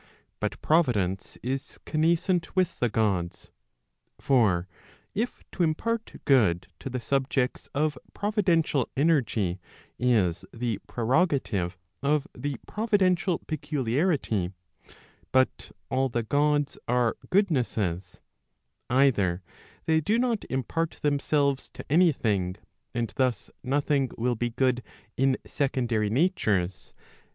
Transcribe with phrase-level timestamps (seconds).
[0.39, 3.51] But providence is connas cent with the Gods.
[4.19, 4.67] For
[5.13, 9.59] if to impart good to the subjects of providential energy,
[9.99, 14.51] is the prerogative of the providential peculiarity,
[15.31, 18.21] but all the Gods are goodnesses,
[18.89, 19.43] either
[19.85, 22.55] they do not impart themselves to anything,
[22.95, 24.81] and thus nothing will be good
[25.15, 26.95] in secondary natures.